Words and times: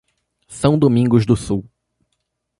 São 0.47 0.79
Domingos 0.79 1.27
do 1.27 1.37
Sul 1.37 1.63